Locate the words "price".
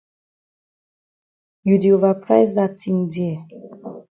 2.23-2.51